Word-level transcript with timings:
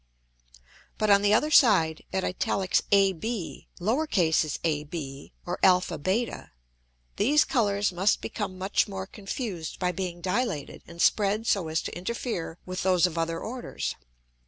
But 0.97 1.11
on 1.11 1.21
the 1.21 1.31
other 1.31 1.51
side, 1.51 2.03
at 2.11 2.23
ab, 2.23 2.37
ab, 2.91 3.63
or 3.79 4.07
[Greek: 4.07 4.35
ab], 4.63 6.49
these 7.17 7.45
Colours 7.45 7.91
must 7.91 8.19
become 8.19 8.57
much 8.57 8.87
more 8.87 9.05
confused 9.05 9.77
by 9.77 9.91
being 9.91 10.19
dilated 10.21 10.81
and 10.87 10.99
spread 10.99 11.45
so 11.45 11.67
as 11.67 11.83
to 11.83 11.95
interfere 11.95 12.57
with 12.65 12.81
those 12.81 13.05
of 13.05 13.19
other 13.19 13.39
Orders. 13.39 13.93